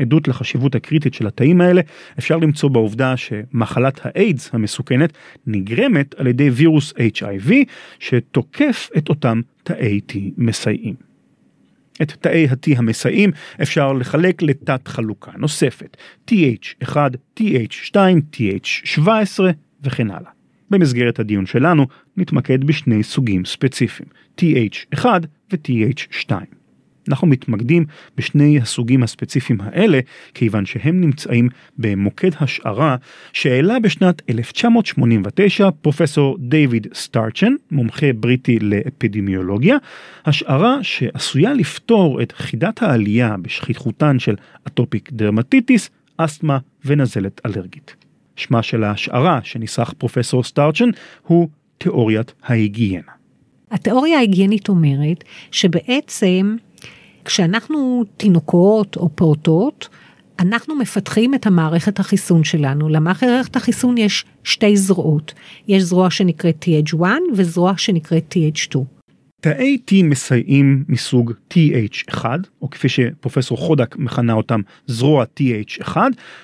[0.00, 1.80] עדות לחשיבות הקריטית של התאים האלה
[2.18, 5.12] אפשר למצוא בעובדה שמחלת האיידס המסוכנת
[5.46, 7.52] נגרמת על ידי וירוס HIV
[7.98, 10.94] שתוקף את אותם תאי T מסייעים.
[12.02, 13.30] את תאי ה-T המסייעים
[13.62, 15.96] אפשר לחלק לתת חלוקה נוספת
[16.30, 16.96] TH1,
[17.40, 17.96] TH2,
[18.36, 19.40] TH17
[19.82, 20.30] וכן הלאה.
[20.70, 24.08] במסגרת הדיון שלנו נתמקד בשני סוגים ספציפיים
[24.40, 25.04] TH1
[25.52, 26.32] ו-TH2.
[27.08, 27.84] אנחנו מתמקדים
[28.16, 30.00] בשני הסוגים הספציפיים האלה
[30.34, 32.96] כיוון שהם נמצאים במוקד השערה
[33.32, 39.76] שהעלה בשנת 1989 פרופסור דיוויד סטארצ'ן, מומחה בריטי לאפידמיולוגיה,
[40.26, 44.34] השערה שעשויה לפתור את חידת העלייה בשכיחותן של
[44.66, 47.96] אטופיק דרמטיטיס, אסתמה ונזלת אלרגית.
[48.36, 50.90] שמה של ההשערה שניסח פרופסור סטארצ'ן
[51.26, 53.12] הוא תיאוריית ההיגיינה.
[53.70, 56.56] התיאוריה ההיגיינית אומרת שבעצם
[57.26, 59.88] כשאנחנו תינוקות או פעוטות,
[60.38, 62.88] אנחנו מפתחים את המערכת החיסון שלנו.
[62.88, 65.34] למערכת החיסון יש שתי זרועות.
[65.68, 67.02] יש זרוע שנקראת TH1
[67.34, 68.78] וזרוע שנקראת TH2.
[69.40, 72.24] תאי T מסייעים מסוג TH1,
[72.62, 75.96] או כפי שפרופסור חודק מכנה אותם זרוע TH1,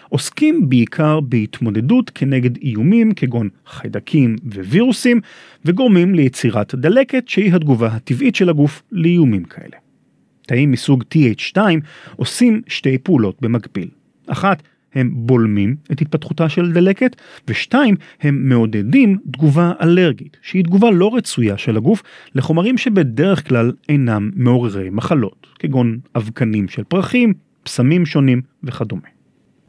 [0.09, 5.21] עוסקים בעיקר בהתמודדות כנגד איומים כגון חיידקים ווירוסים,
[5.64, 9.77] וגורמים ליצירת דלקת שהיא התגובה הטבעית של הגוף לאיומים כאלה.
[10.46, 11.57] תאים מסוג TH2
[12.16, 13.88] עושים שתי פעולות במקביל.
[14.26, 14.62] אחת,
[14.94, 17.16] הם בולמים את התפתחותה של דלקת,
[17.48, 22.02] ושתיים, הם מעודדים תגובה אלרגית, שהיא תגובה לא רצויה של הגוף
[22.35, 29.09] לחומרים שבדרך כלל אינם מעוררי מחלות, כגון אבקנים של פרחים, פסמים שונים וכדומה.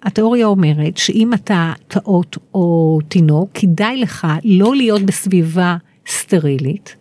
[0.03, 6.95] התיאוריה אומרת שאם אתה טעות או תינוק, כדאי לך לא להיות בסביבה סטרילית,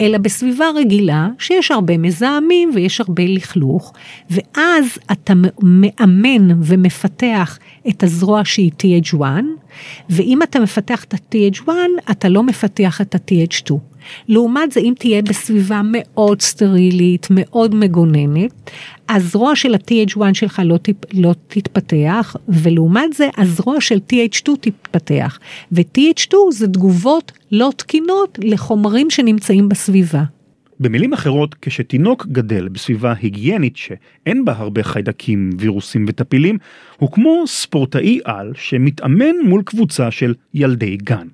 [0.00, 3.92] אלא בסביבה רגילה שיש הרבה מזהמים ויש הרבה לכלוך,
[4.30, 5.32] ואז אתה
[5.62, 7.58] מאמן ומפתח
[7.88, 9.22] את הזרוע שהיא TH1,
[10.10, 11.68] ואם אתה מפתח את ה-TH1,
[12.10, 13.74] אתה לא מפתח את ה-TH2.
[14.28, 18.70] לעומת זה, אם תהיה בסביבה מאוד סטרילית, מאוד מגוננת,
[19.08, 25.38] הזרוע של ה-TH1 שלך לא, טיפ, לא תתפתח, ולעומת זה, הזרוע של TH2 תתפתח.
[25.72, 30.22] ו-TH2 זה תגובות לא תקינות לחומרים שנמצאים בסביבה.
[30.80, 36.58] במילים אחרות, כשתינוק גדל בסביבה היגיינית שאין בה הרבה חיידקים, וירוסים וטפילים,
[36.96, 41.26] הוא כמו ספורטאי על שמתאמן מול קבוצה של ילדי גן.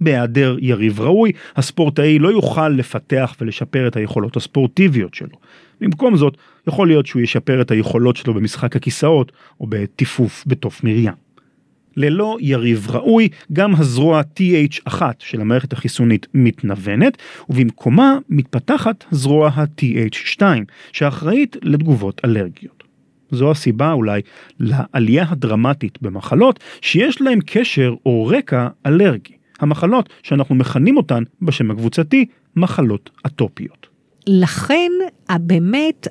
[0.00, 5.36] בהיעדר יריב ראוי, הספורטאי לא יוכל לפתח ולשפר את היכולות הספורטיביות שלו.
[5.80, 11.21] במקום זאת, יכול להיות שהוא ישפר את היכולות שלו במשחק הכיסאות או בטיפוף בתוף מרים.
[11.96, 20.42] ללא יריב ראוי, גם הזרוע TH1 של המערכת החיסונית מתנוונת, ובמקומה מתפתחת זרוע ה-TH2,
[20.92, 22.82] שאחראית לתגובות אלרגיות.
[23.30, 24.20] זו הסיבה אולי
[24.60, 29.34] לעלייה הדרמטית במחלות שיש להם קשר או רקע אלרגי.
[29.60, 32.26] המחלות שאנחנו מכנים אותן בשם הקבוצתי
[32.56, 33.86] מחלות אטופיות.
[34.26, 34.90] לכן
[35.40, 36.08] באמת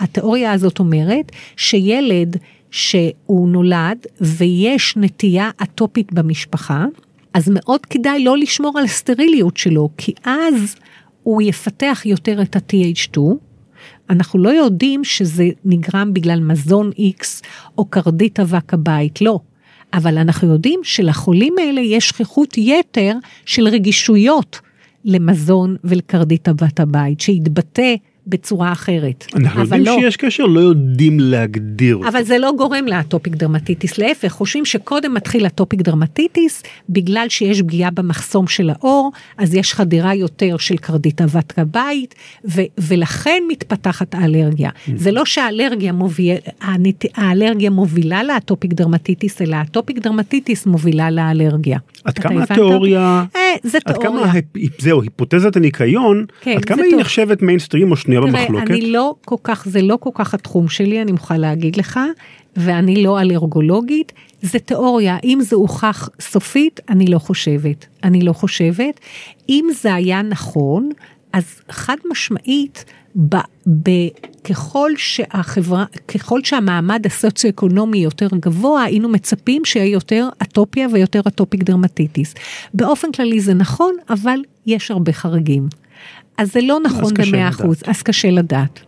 [0.00, 2.36] התיאוריה הזאת אומרת שילד
[2.70, 6.84] שהוא נולד ויש נטייה אטופית במשפחה,
[7.34, 10.76] אז מאוד כדאי לא לשמור על הסטריליות שלו, כי אז
[11.22, 13.18] הוא יפתח יותר את ה-TH2.
[14.10, 17.24] אנחנו לא יודעים שזה נגרם בגלל מזון X
[17.78, 19.40] או קרדית אבק הבית, לא.
[19.94, 23.12] אבל אנחנו יודעים שלחולים האלה יש שכיחות יתר
[23.46, 24.60] של רגישויות
[25.04, 27.94] למזון ולקרדית אבק הבית, שהתבטא
[28.26, 29.24] בצורה אחרת.
[29.34, 32.08] אנחנו יודעים לא, שיש קשר, לא יודעים להגדיר אותו.
[32.08, 37.90] אבל זה לא גורם לאטופיק דרמטיטיס, להפך, חושבים שקודם מתחיל אטופיק דרמטיטיס, בגלל שיש פגיעה
[37.90, 44.70] במחסום של העור, אז יש חדירה יותר של קרדית אבק הבית, ו- ולכן מתפתחת האלרגיה.
[44.70, 44.90] ממ.
[44.96, 46.36] זה לא שהאלרגיה מוביל,
[47.14, 51.78] האלרגיה מובילה לאטופיק דרמטיטיס, אלא האטופיק דרמטיטיס מובילה לאלרגיה.
[52.04, 54.32] עד כמה התיאוריה, אה, זה עד כמה,
[54.78, 56.96] זהו, היפותזת הניקיון, כן, עד כמה היא.
[56.96, 58.70] נחשבת מיינסטרים או שנויה במחלוקת?
[58.70, 62.00] אני לא כל כך, זה לא כל כך התחום שלי, אני מוכרחה להגיד לך,
[62.56, 67.86] ואני לא אלרגולוגית, זה תיאוריה, אם זה הוכח סופית, אני לא חושבת.
[68.04, 69.00] אני לא חושבת.
[69.48, 70.90] אם זה היה נכון,
[71.32, 72.84] אז חד משמעית,
[73.16, 73.36] ב,
[73.82, 73.90] ב,
[74.44, 82.34] ככל שהחברה, ככל שהמעמד הסוציו-אקונומי יותר גבוה, היינו מצפים שיהיה יותר אטופיה ויותר אטופיק דרמטיטיס.
[82.74, 85.68] באופן כללי זה נכון, אבל יש הרבה חריגים.
[86.38, 87.88] אז זה לא נכון קשה במאה אחוז, לדעת.
[87.88, 88.80] אז קשה לדעת.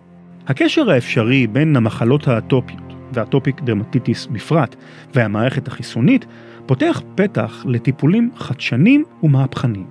[0.46, 4.76] הקשר האפשרי בין המחלות האטופיות והאטופיק דרמטיטיס בפרט
[5.14, 6.26] והמערכת החיסונית
[6.66, 9.86] פותח פתח לטיפולים חדשנים ומהפכניים.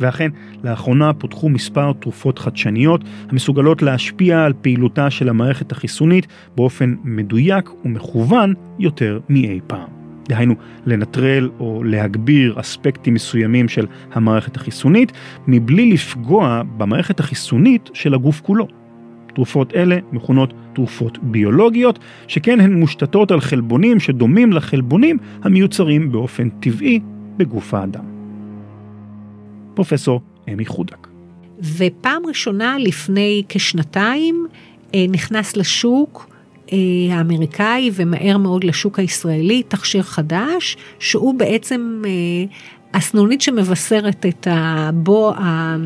[0.00, 0.30] ואכן,
[0.64, 8.54] לאחרונה פותחו מספר תרופות חדשניות המסוגלות להשפיע על פעילותה של המערכת החיסונית באופן מדויק ומכוון
[8.78, 10.05] יותר מאי פעם.
[10.28, 10.54] דהיינו,
[10.86, 15.12] לנטרל או להגביר אספקטים מסוימים של המערכת החיסונית,
[15.46, 18.68] מבלי לפגוע במערכת החיסונית של הגוף כולו.
[19.34, 27.00] תרופות אלה מכונות תרופות ביולוגיות, שכן הן מושתתות על חלבונים שדומים לחלבונים המיוצרים באופן טבעי
[27.36, 28.04] בגוף האדם.
[29.74, 30.20] פרופסור
[30.52, 31.06] אמי חודק.
[31.76, 34.46] ופעם ראשונה לפני כשנתיים
[34.94, 36.35] אה, נכנס לשוק
[37.12, 42.10] האמריקאי ומהר מאוד לשוק הישראלי תכשיר חדש שהוא בעצם אה,
[42.94, 45.76] הסנונית שמבשרת את הבו, ה-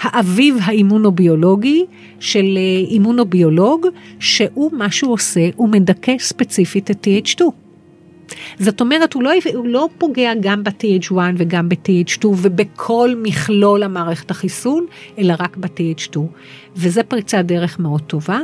[0.00, 1.84] האביב האימונוביולוגי
[2.20, 3.86] של אה, אימונוביולוג
[4.20, 7.40] שהוא מה שהוא עושה הוא מדכא ספציפית את TH2.
[8.58, 14.86] זאת אומרת, הוא לא, הוא לא פוגע גם ב-TH1 וגם ב-TH2 ובכל מכלול המערכת החיסון,
[15.18, 16.18] אלא רק ב-TH2.
[16.76, 18.38] וזה פריצת דרך מאוד טובה,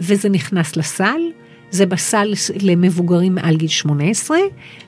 [0.00, 1.20] וזה נכנס לסל,
[1.70, 2.32] זה בסל
[2.62, 4.38] למבוגרים מעל גיל 18,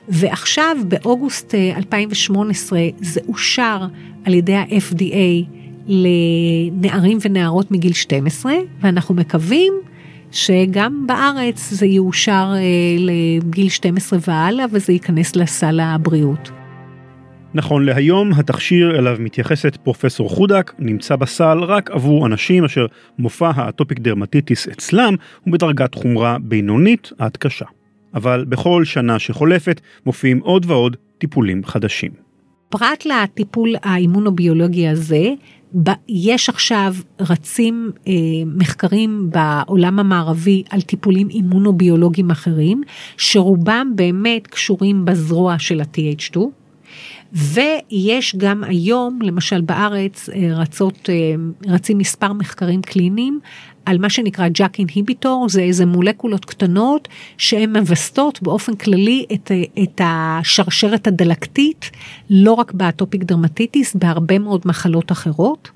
[0.09, 3.85] ועכשיו באוגוסט אה, 2018 זה אושר
[4.25, 5.45] על ידי ה-FDA
[5.87, 9.73] לנערים ונערות מגיל 12, ואנחנו מקווים
[10.31, 12.61] שגם בארץ זה יאושר אה,
[12.97, 16.58] לגיל 12 והלאה וזה ייכנס לסל הבריאות.
[17.53, 22.85] נכון להיום, התכשיר אליו מתייחסת פרופסור חודק נמצא בסל רק עבור אנשים אשר
[23.19, 27.65] מופע האטופיק דרמטיטיס אצלם הוא בדרגת חומרה בינונית עד קשה.
[28.13, 32.11] אבל בכל שנה שחולפת מופיעים עוד ועוד טיפולים חדשים.
[32.69, 35.33] פרט לטיפול האימונוביולוגי הזה,
[36.09, 38.13] יש עכשיו רצים אה,
[38.45, 42.81] מחקרים בעולם המערבי על טיפולים אימונוביולוגיים אחרים,
[43.17, 46.39] שרובם באמת קשורים בזרוע של ה-TH2.
[47.33, 51.15] ויש גם היום, למשל בארץ, אה, רצות, אה,
[51.73, 53.39] רצים מספר מחקרים קליניים
[53.85, 59.51] על מה שנקרא JAK inhibitor, זה איזה מולקולות קטנות שהן מווסתות באופן כללי את,
[59.83, 61.91] את השרשרת הדלקתית,
[62.29, 65.69] לא רק באטופיק דרמטיטיס, בהרבה מאוד מחלות אחרות,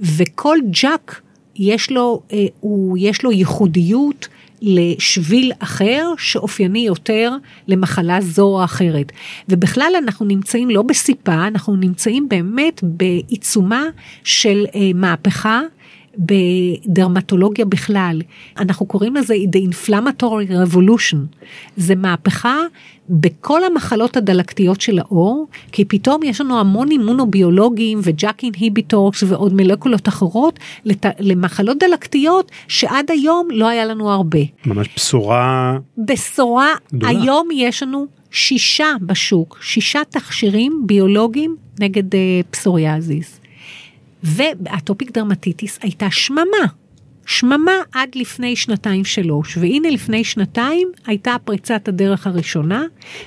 [0.00, 1.20] וכל JAK
[1.56, 4.28] יש לו, אה, הוא, יש לו ייחודיות
[4.62, 7.32] לשביל אחר שאופייני יותר
[7.68, 9.12] למחלה זו או אחרת.
[9.48, 13.84] ובכלל אנחנו נמצאים לא בסיפה, אנחנו נמצאים באמת בעיצומה
[14.24, 15.60] של אה, מהפכה.
[16.18, 18.22] בדרמטולוגיה בכלל,
[18.58, 21.16] אנחנו קוראים לזה The Inflammatory Revolution,
[21.76, 22.56] זה מהפכה
[23.08, 30.08] בכל המחלות הדלקתיות של העור, כי פתאום יש לנו המון אימונוביולוגים וג'אק אינהיביטורס ועוד מולקולות
[30.08, 31.06] אחרות לת...
[31.18, 34.38] למחלות דלקתיות שעד היום לא היה לנו הרבה.
[34.66, 37.20] ממש בשורה בשורה, גדולה.
[37.20, 43.39] היום יש לנו שישה בשוק, שישה תכשירים ביולוגיים נגד אה, פסוריאזיס.
[44.22, 46.66] ואטופיק דרמטיטיס הייתה שממה.
[47.26, 52.84] שממה עד לפני שנתיים שלוש, והנה לפני שנתיים הייתה פריצת הדרך הראשונה,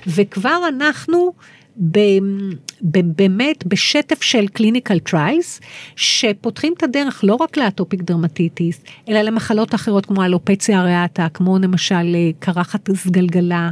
[0.08, 1.34] וכבר אנחנו
[1.92, 2.00] ב,
[2.82, 5.62] ב, באמת בשטף של clinical trials,
[5.96, 12.16] שפותחים את הדרך לא רק לאטופיק דרמטיטיס, אלא למחלות אחרות כמו alopecia areata, כמו למשל
[12.16, 13.70] אה, קרחת סגלגלה.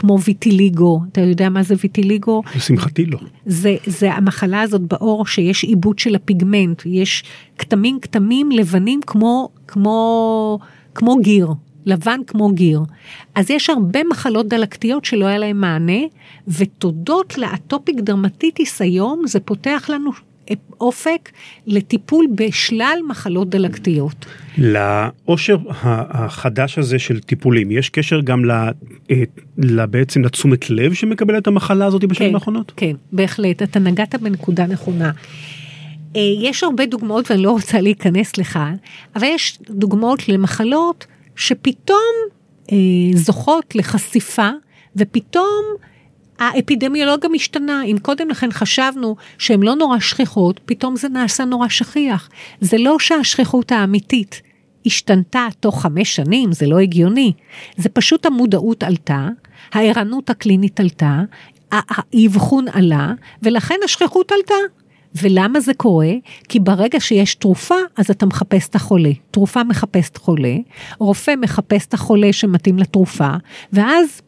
[0.00, 2.42] כמו ויטיליגו, אתה יודע מה זה ויטיליגו?
[2.56, 3.18] לשמחתי לא.
[3.46, 7.24] זה, זה המחלה הזאת בעור שיש עיבוד של הפיגמנט, יש
[7.58, 10.58] כתמים כתמים לבנים כמו, כמו,
[10.94, 11.48] כמו גיר,
[11.86, 12.80] לבן כמו גיר.
[13.34, 16.02] אז יש הרבה מחלות דלקתיות שלא היה להן מענה,
[16.48, 20.10] ותודות לאטופיק דרמטיטיס היום זה פותח לנו
[20.80, 21.30] אופק
[21.66, 24.26] לטיפול בשלל מחלות דלקתיות.
[24.58, 25.56] לאושר
[26.10, 28.50] החדש הזה של טיפולים יש קשר גם ל,
[29.10, 32.72] אה, בעצם לתשומת לב שמקבלת המחלה הזאת בשנים כן, האחרונות?
[32.76, 35.10] כן, בהחלט, אתה נגעת בנקודה נכונה.
[36.16, 38.76] אה, יש הרבה דוגמאות ואני לא רוצה להיכנס לכאן,
[39.16, 41.98] אבל יש דוגמאות למחלות שפתאום
[42.72, 42.76] אה,
[43.14, 44.48] זוכות לחשיפה
[44.96, 45.64] ופתאום
[46.40, 47.82] האפידמיולוגיה משתנה.
[47.84, 52.28] אם קודם לכן חשבנו שהן לא נורא שכיחות, פתאום זה נעשה נורא שכיח.
[52.60, 54.42] זה לא שהשכיחות האמיתית
[54.86, 57.32] השתנתה תוך חמש שנים, זה לא הגיוני.
[57.76, 59.28] זה פשוט המודעות עלתה,
[59.72, 61.20] הערנות הקלינית עלתה,
[61.72, 63.12] האבחון עלה,
[63.42, 64.54] ולכן השכיחות עלתה.
[65.14, 66.12] ולמה זה קורה?
[66.48, 69.10] כי ברגע שיש תרופה, אז אתה מחפש את החולה.
[69.30, 70.56] תרופה מחפשת חולה,
[70.98, 73.30] רופא מחפש את החולה שמתאים לתרופה,
[73.72, 74.22] ואז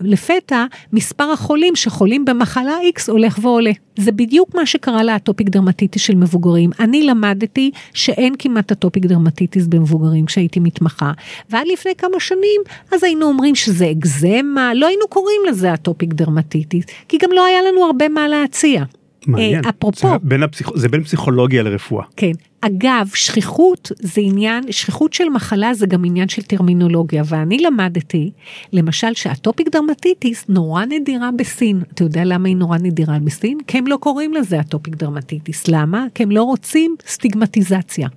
[0.00, 3.70] לפתע מספר החולים שחולים במחלה X הולך ועולה.
[3.96, 6.70] זה בדיוק מה שקרה לאטופיק דרמטיטיס של מבוגרים.
[6.80, 11.12] אני למדתי שאין כמעט אטופיק דרמטיטיס במבוגרים כשהייתי מתמחה.
[11.50, 12.60] ועד לפני כמה שנים,
[12.92, 17.62] אז היינו אומרים שזה אקזמה, לא היינו קוראים לזה אטופיק דרמטיטיס, כי גם לא היה
[17.62, 18.84] לנו הרבה מה להציע.
[19.28, 19.64] מעניין.
[19.64, 20.70] אה, אפרופו, זה בין, הפסיכ...
[20.74, 22.04] זה בין פסיכולוגיה לרפואה.
[22.16, 22.32] כן.
[22.60, 28.30] אגב, שכיחות זה עניין, שכיחות של מחלה זה גם עניין של טרמינולוגיה, ואני למדתי,
[28.72, 31.82] למשל שאטופיק דרמטיטיס נורא נדירה בסין.
[31.94, 33.58] אתה יודע למה היא נורא נדירה בסין?
[33.66, 35.68] כי הם לא קוראים לזה אטופיק דרמטיטיס.
[35.68, 36.06] למה?
[36.14, 38.08] כי הם לא רוצים סטיגמטיזציה.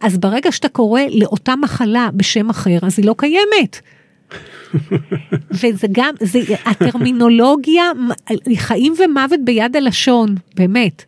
[0.00, 3.80] אז ברגע שאתה קורא לאותה מחלה בשם אחר, אז היא לא קיימת.
[5.50, 7.84] וזה גם, זה, הטרמינולוגיה,
[8.56, 11.04] חיים ומוות ביד הלשון, באמת.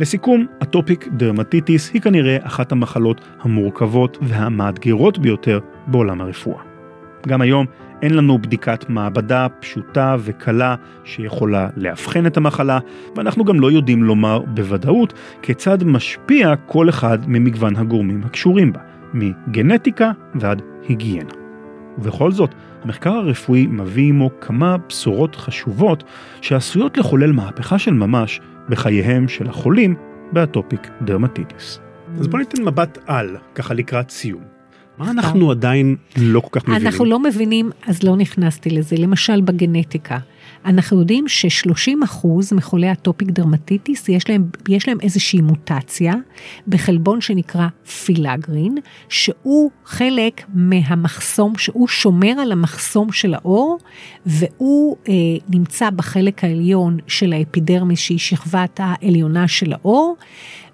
[0.00, 6.62] לסיכום, אטופיק דרמטיטיס היא כנראה אחת המחלות המורכבות והמאתגרות ביותר בעולם הרפואה.
[7.28, 7.66] גם היום
[8.02, 10.74] אין לנו בדיקת מעבדה פשוטה וקלה
[11.04, 12.78] שיכולה לאבחן את המחלה,
[13.16, 18.80] ואנחנו גם לא יודעים לומר בוודאות כיצד משפיע כל אחד ממגוון הגורמים הקשורים בה,
[19.14, 21.30] מגנטיקה ועד היגיינה.
[21.98, 26.04] ובכל זאת, המחקר הרפואי מביא עמו כמה בשורות חשובות
[26.40, 29.94] שעשויות לחולל מהפכה של ממש בחייהם של החולים
[30.32, 31.80] באטופיק דרמטיטיס.
[32.18, 34.42] אז בוא ניתן מבט על, ככה לקראת סיום.
[34.98, 36.86] מה אנחנו עדיין לא כל כך מבינים?
[36.86, 38.96] אנחנו לא מבינים, אז לא נכנסתי לזה.
[38.98, 40.18] למשל בגנטיקה.
[40.64, 46.14] אנחנו יודעים ש-30% מחולי אטופיק דרמטיטיס יש להם, יש להם איזושהי מוטציה
[46.68, 47.68] בחלבון שנקרא
[48.04, 48.74] פילגרין,
[49.08, 53.78] שהוא חלק מהמחסום, שהוא שומר על המחסום של העור,
[54.26, 55.14] והוא אה,
[55.48, 60.16] נמצא בחלק העליון של האפידרמיס שהיא שכבת העליונה של העור,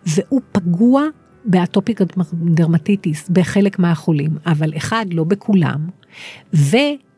[0.07, 1.05] והוא פגוע
[1.45, 2.01] באטופיק
[2.33, 5.89] דרמטיטיס בחלק מהחולים, אבל אחד, לא בכולם,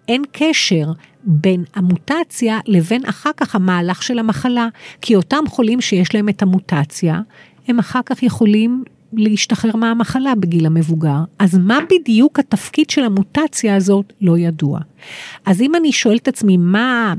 [0.09, 0.93] ואין קשר
[1.25, 4.69] בין המוטציה לבין אחר כך המהלך של המחלה,
[5.01, 7.21] כי אותם חולים שיש להם את המוטציה,
[7.69, 11.19] הם אחר כך יכולים להשתחרר מהמחלה בגיל המבוגר.
[11.39, 14.81] אז מה בדיוק התפקיד של המוטציה הזאת לא ידוע.
[15.47, 17.15] אז אם אני שואל את עצמי מה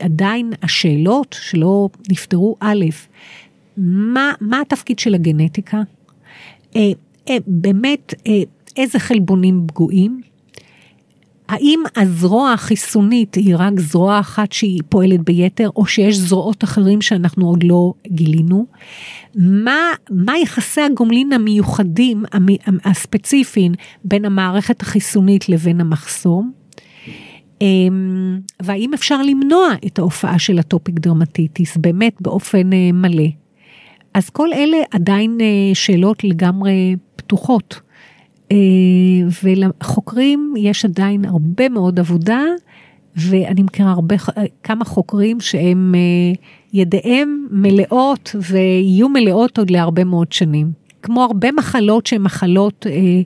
[0.00, 2.84] עדיין השאלות שלא נפתרו, א',
[3.76, 5.78] מה, מה התפקיד של הגנטיקה?
[6.76, 6.80] אה,
[7.28, 8.32] אה, באמת, אה,
[8.76, 10.20] איזה חלבונים פגועים?
[11.48, 17.48] האם הזרוע החיסונית היא רק זרוע אחת שהיא פועלת ביתר, או שיש זרועות אחרים שאנחנו
[17.48, 18.66] עוד לא גילינו?
[19.34, 22.24] מה, מה יחסי הגומלין המיוחדים,
[22.84, 23.72] הספציפיים,
[24.04, 26.52] בין המערכת החיסונית לבין המחסום?
[27.60, 33.28] אמ, והאם אפשר למנוע את ההופעה של הטופיק דרמטיטיס באמת באופן מלא?
[34.14, 37.80] אז כל אלה עדיין אה, שאלות לגמרי פתוחות.
[38.52, 38.56] אה,
[39.44, 42.42] ולחוקרים יש עדיין הרבה מאוד עבודה,
[43.16, 44.16] ואני מכירה הרבה,
[44.62, 46.00] כמה חוקרים שהם אה,
[46.72, 50.72] ידיהם מלאות ויהיו מלאות עוד להרבה מאוד שנים.
[51.02, 53.20] כמו הרבה מחלות שהן מחלות אה,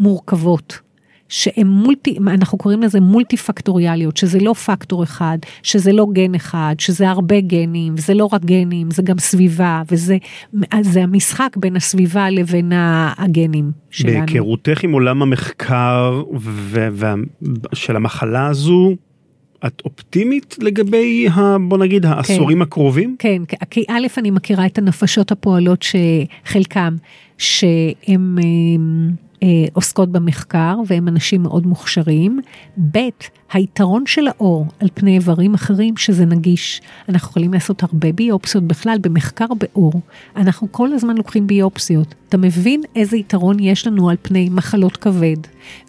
[0.00, 0.87] מורכבות.
[1.28, 6.74] שהן מולטי, אנחנו קוראים לזה מולטי פקטוריאליות, שזה לא פקטור אחד, שזה לא גן אחד,
[6.78, 10.16] שזה הרבה גנים, וזה לא רק גנים, זה גם סביבה, וזה
[10.80, 12.72] זה המשחק בין הסביבה לבין
[13.18, 14.26] הגנים שלנו.
[14.26, 17.12] בהיכרותך עם עולם המחקר ו- ו-
[17.74, 18.94] של המחלה הזו,
[19.66, 23.16] את אופטימית לגבי, ה, בוא נגיד, העשורים כן, הקרובים?
[23.18, 26.96] כן, כי א', אני מכירה את הנפשות הפועלות שחלקם,
[27.38, 28.38] שהם...
[29.42, 32.40] אה, עוסקות במחקר והם אנשים מאוד מוכשרים.
[32.92, 32.98] ב',
[33.52, 36.80] היתרון של האור על פני איברים אחרים שזה נגיש.
[37.08, 39.92] אנחנו יכולים לעשות הרבה ביופסיות בכלל במחקר באור.
[40.36, 42.14] אנחנו כל הזמן לוקחים ביופסיות.
[42.28, 45.36] אתה מבין איזה יתרון יש לנו על פני מחלות כבד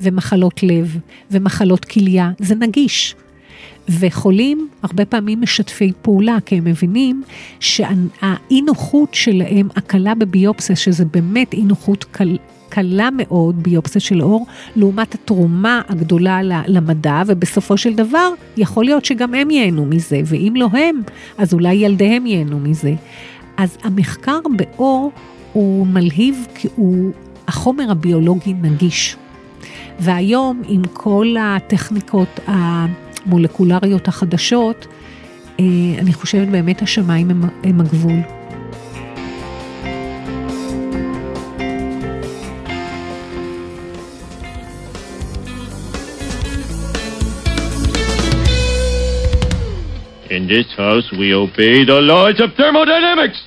[0.02, 0.97] ומחלות לב
[1.32, 3.16] ומחלות כליה, זה נגיש.
[4.00, 7.24] וחולים הרבה פעמים משתפי פעולה, כי הם מבינים
[7.60, 12.38] שהאי נוחות שלהם, הקלה בביופסיה, שזה באמת אי נוחות קל,
[12.70, 14.46] קלה מאוד ביופסיה של אור,
[14.76, 20.68] לעומת התרומה הגדולה למדע, ובסופו של דבר יכול להיות שגם הם ייהנו מזה, ואם לא
[20.74, 21.02] הם,
[21.38, 22.94] אז אולי ילדיהם ייהנו מזה.
[23.58, 25.12] אז המחקר באור
[25.54, 27.12] הוא מלהיב כי הוא
[27.48, 29.16] החומר הביולוגי נגיש.
[30.00, 34.88] והיום עם כל הטכניקות המולקולריות החדשות,
[35.60, 35.66] אה,
[36.00, 38.39] אני חושבת באמת השמיים הם, הם הגבול.
[50.50, 53.39] In this house, we obey the laws of thermodynamics.